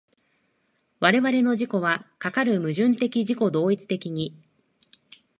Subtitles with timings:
[0.99, 4.35] 我々の自己はかかる矛盾的自己同一的に